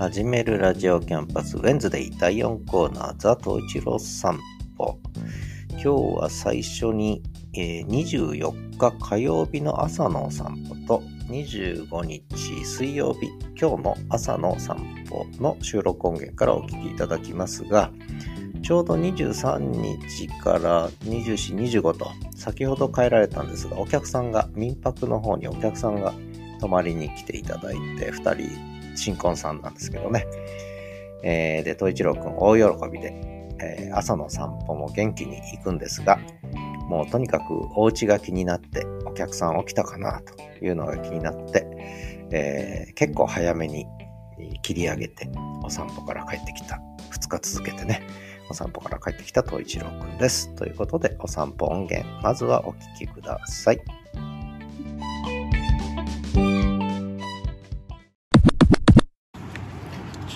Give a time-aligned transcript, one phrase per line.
[0.00, 4.40] 始めるラジオキャンパスウェンズデイ第4コーナーザ・トイチロー散
[4.78, 4.98] 歩。
[5.72, 5.88] 今日
[6.22, 7.22] は最初に、
[7.52, 12.24] えー、24日火曜日の朝の散歩と25日
[12.64, 13.28] 水曜日
[13.60, 17.92] 今日の朝の散歩の収録音源からお聞きいただきますが
[18.62, 26.14] ちょうど23日から24、25と先ほど帰られたんですがお客さんが民泊の方にお客さんが
[26.58, 28.69] 泊まりに来ていただいて2人
[29.00, 30.26] 新婚さんなんですけどね。
[31.22, 33.14] えー、で、東一郎くん大喜びで、
[33.60, 36.18] えー、朝の散歩も元気に行くんですが、
[36.88, 37.44] もうとにかく
[37.76, 41.66] お家が気になって、お客さん起きたかなというのが気になって、
[42.32, 43.86] えー、結構早めに
[44.62, 45.28] 切り上げて
[45.62, 46.80] お散歩から帰ってきた。
[47.12, 48.02] 2日続けてね、
[48.50, 50.54] お散歩から帰ってきた東一郎くんです。
[50.54, 53.99] ということで、お散歩音源、まずはお聴きください。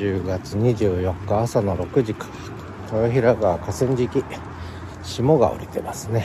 [0.00, 2.26] 10月24日朝の6時か
[2.84, 4.24] 豊平川河川敷
[5.02, 6.24] 霜が降りてますね。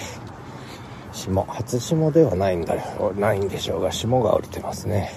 [1.12, 5.12] 霜初霜ではないんだよないんでしょうが霜が降りてますね、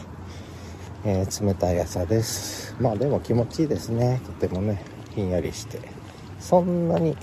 [1.04, 2.74] えー、冷たい朝です。
[2.80, 4.20] まあでも気持ちいいですね。
[4.26, 4.82] とてもね
[5.14, 5.78] ひんやりして。
[6.40, 7.16] そんなに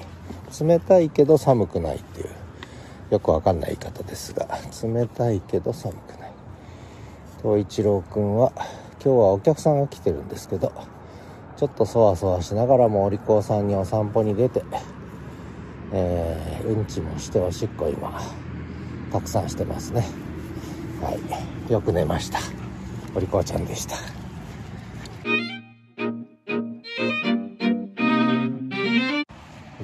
[0.62, 2.30] 冷たいけど寒くないっていう。
[3.10, 4.48] よくわかんない言い方ですが
[4.82, 6.32] 冷たいけど寒くない。
[7.42, 8.66] 東一郎くんは今
[9.04, 10.72] 日はお客さんが来てるんですけど
[11.58, 14.62] ちょっとそわそわしながらもお利口さんにお散歩に出て、
[15.94, 18.22] えー、うんちもしておしっこ今
[19.12, 20.06] たくさんしてますね。
[21.02, 21.12] は
[21.70, 21.72] い。
[21.72, 22.40] よく寝ました。
[23.16, 23.96] お利口ちゃんでした。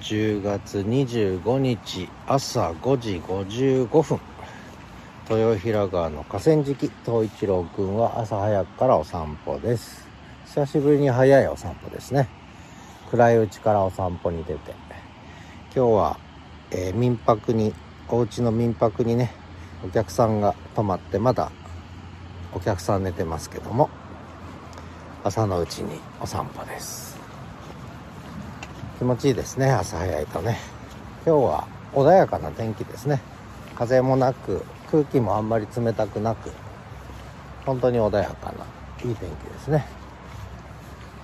[0.01, 4.19] 10月25日朝5時55分。
[5.29, 10.10] 豊平川の河川敷東一郎くんは朝早くからお散歩です。
[10.53, 12.27] 久しぶりに早いお散歩ですね。
[13.09, 14.73] 暗いうちからお散歩に出て。
[15.73, 16.19] 今日は、
[16.71, 17.73] えー、民泊に
[18.09, 19.31] お家の民泊にね
[19.81, 21.53] お客さんが泊まってまだ
[22.53, 23.89] お客さん寝てますけども
[25.23, 27.17] 朝のうちにお散歩です。
[28.99, 30.57] 気持ちいいですね朝早いとね。
[31.25, 33.21] 今日は穏やかな天気ですね。
[33.75, 36.51] 風もなく空気もあんまり冷たくなく
[37.65, 38.65] 本当に穏やかな
[39.01, 40.00] いい天気ですね。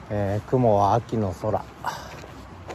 [0.09, 1.63] えー、雲は秋の空。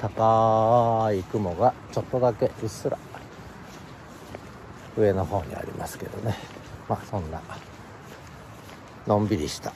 [0.01, 2.99] 高い雲がちょっとだけうっすら。
[4.99, 6.37] 上の方にありますけどね。
[6.89, 7.41] まあそんな
[9.07, 9.73] のんびりした。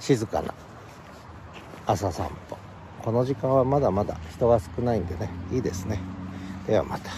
[0.00, 0.54] 静かな
[1.86, 2.56] 朝散歩。
[3.02, 6.00] この時間はまだまだ人が少ないんでねいいですね。
[6.66, 7.10] ではまた。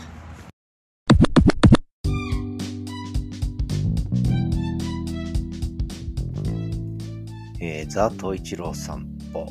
[7.60, 9.47] えー、ザ・トイチロー散歩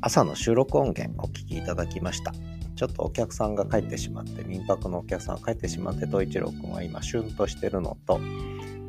[0.00, 2.32] 朝の収録音源お聞きいただきました。
[2.76, 8.20] ちょっとお客さんが帰ってしまって民泊のお客さんが帰ってしまってトイチロー君は今シュンとしてるのと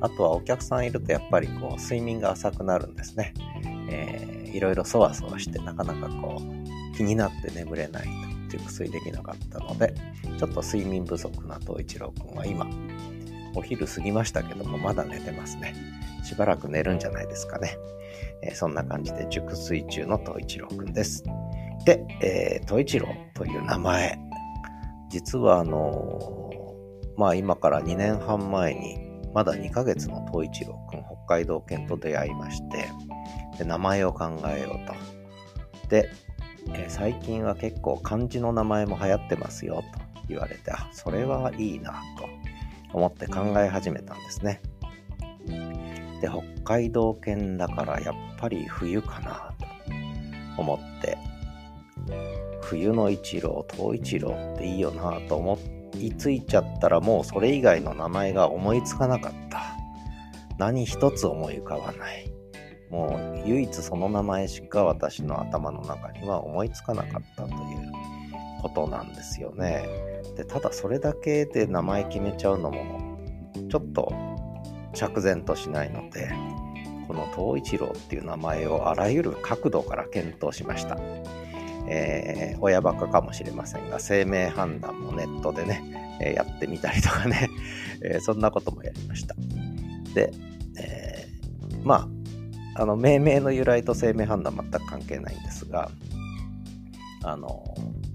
[0.02, 3.34] あとはお客さんいるとやっぱりこう睡眠が浅くなるんですね、
[3.90, 8.08] えー、いろいろそわそわしてなかなかこう気になって眠れない
[8.52, 9.94] と熟睡できなかったので
[10.38, 12.68] ちょっと睡眠不足な東一郎君は今
[13.58, 15.74] お昼過ぎましたけどもまだ寝てますね
[16.28, 17.78] しばらく寝るんじゃないですかね。
[18.42, 21.24] えー、そんな感じで熟睡中の東一郎くんです。
[21.86, 24.20] で、えー、東一郎という名前、
[25.10, 28.98] 実はあのー、まあ今から2年半前に、
[29.34, 32.90] まだ2ヶ月の東一郎くん、北海道犬と出会いまして、
[33.58, 35.88] で名前を考えようと。
[35.88, 36.10] で、
[36.74, 42.28] えー、最近は結構漢字の名前も流行ってますよと言われて、あ、それはいいなと
[42.94, 44.62] 思って考え始めたんですね。
[46.22, 51.18] で北海道犬だからやっぱり冬かなと思って
[52.62, 55.60] 冬の一郎東一郎っていいよなと思
[56.00, 59.62] いついちゃったらもうそれ以外の名前が思いつかなかった。
[60.58, 62.32] 何一つ思い浮かばない。
[62.90, 67.58] もう唯一その名前しか私の頭の中には思いつかなかったという。
[68.68, 69.86] ことなんですよね。
[70.36, 73.18] でただそれだけで名前決めちゃうのも
[73.70, 74.14] ちょっと
[74.94, 76.32] 釈然としないので
[77.08, 80.98] この東一郎っていう名前をあらゆる角度から検討しました、
[81.88, 87.50] えー、親バカかもしれませんが生命判断もネットでね、えー、やってみたりとかね、
[88.04, 89.36] えー、そんなこともやりました。
[90.14, 90.32] で、
[90.80, 91.28] え
[91.84, 92.08] ま
[92.76, 95.90] ああの命名の由来と生命判断全く関係ないんですが
[97.24, 97.64] あの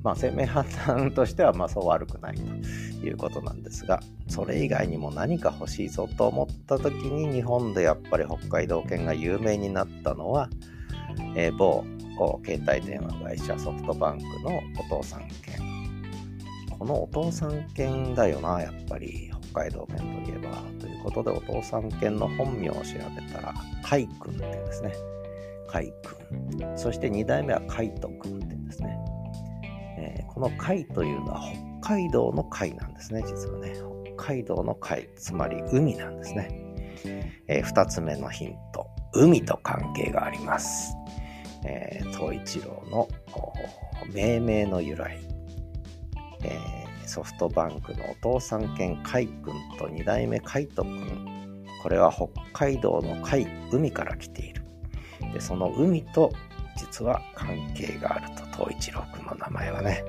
[0.03, 2.43] まあ、生命判断としてはまあそう悪くないと
[3.07, 10.49] いうことなんですが、それ以外にも何か欲しいぞと思った時に日本でやっぱり北海道犬が有名になったのは、
[11.37, 11.85] えー、某
[12.45, 15.73] 携帯電話会社ソフトバンクのお父さん犬。
[16.79, 20.63] このお父さん犬だよな、やっぱり北海道犬といえば。
[20.81, 24.93] ということでお父さん犬の本名を調べたら、海君って言うんですね。
[25.69, 26.77] 海君。
[26.77, 28.52] そして2代目は海斗君って。
[30.33, 31.41] この海というのは
[31.83, 33.75] 北海道の海なんですね、実はね。
[34.17, 36.49] 北海道の海、つまり海なんですね。
[37.49, 38.87] えー、2つ目のヒント。
[39.15, 40.95] 海と関係があります。
[41.65, 43.09] えー、東一郎の
[44.13, 45.19] 命名の由来、
[46.45, 54.65] えー、ソフトバンクのお父さん兼海君と2代目海斗君これは北海道の海海から来ている
[55.33, 56.33] でその海と
[56.77, 60.05] 実は関係があると東一郎君の名前はね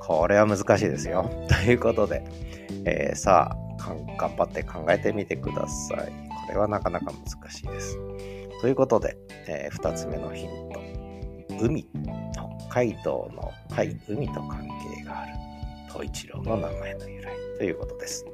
[0.00, 2.24] これは難しいですよ ということで、
[2.84, 3.56] えー、さあ
[4.16, 5.98] 頑張って考えてみてください
[6.46, 7.98] これはなかなか難しいです
[8.64, 10.80] ということで、えー、2つ目のヒント。
[11.60, 11.86] 海。
[12.32, 14.66] 北海道の海、海と関
[14.96, 15.32] 係がある。
[15.88, 18.24] 東一郎の名前の由来ということです。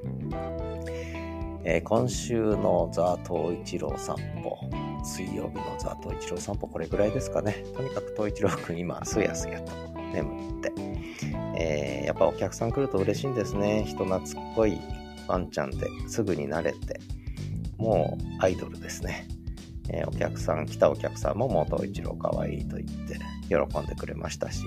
[1.64, 4.56] えー、今週のザ・東一郎散歩。
[5.04, 7.64] 水曜日のザ・東一郎散歩、これぐらいですかね。
[7.76, 9.72] とにかく東一郎くん今、すやすやと
[10.12, 10.72] 眠って。
[11.56, 13.84] えー、やっぱお客さん来ると嬉しいんですね。
[13.86, 14.80] 人懐っこい
[15.28, 17.00] ワンちゃんですぐに慣れて。
[17.76, 19.26] もうアイドルですね。
[19.88, 23.18] えー、お客さん、来たお客さんももう東一郎かわいいと言って
[23.48, 24.64] 喜んでくれましたし、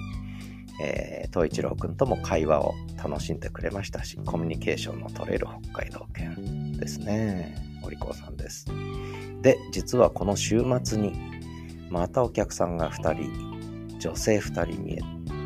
[0.81, 7.72] えー、東一郎くんとも会話を楽しんでくれましたし、コミュニケーションの取れる北海道犬ですね。
[7.83, 8.65] お利口さんです。
[9.41, 11.13] で、実はこの週末に、
[11.89, 14.95] またお客さんが2人、女性2人見え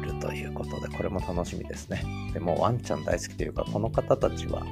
[0.06, 2.04] るということで、これも楽しみですね。
[2.34, 4.63] でもワンちゃん大好きというか、この方たちは、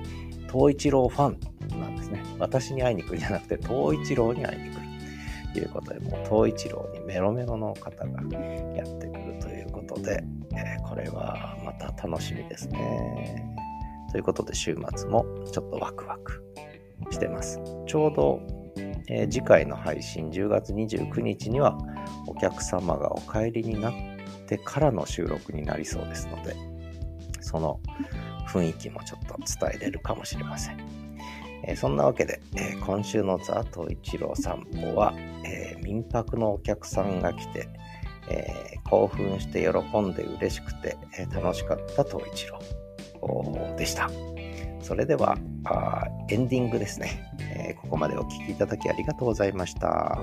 [0.52, 2.24] 東一郎ファンなんですね。
[2.40, 4.86] 私に会いに来るんじゃなくて、東一郎に会いに来る。
[5.56, 8.22] ということで、もう東一郎にメロメロの方が
[8.76, 10.22] やってくるということで、
[10.54, 13.56] えー、これはまた楽しみですね。
[14.12, 16.44] ということで、週末もちょっとワクワク
[17.12, 17.60] してます。
[17.88, 18.42] ちょうど、
[19.08, 21.78] えー、次回の配信10月29日には
[22.28, 23.94] お客様がお帰りになっ
[24.48, 26.56] てからの収録になりそうですので、
[27.42, 27.80] その
[28.48, 31.06] 雰囲気もちょっと伝えれるかもしれません。
[31.68, 35.14] えそんなわけで、え今週のザ・ト一郎散歩は、
[35.44, 37.68] え民泊のお客さんが来て、
[38.30, 44.10] え興奮して喜んで嬉しくて、え楽しかった東一郎でした。
[44.86, 50.20] それではあエンディングですね、えー、ここまでお聴きいただきありがとうございました。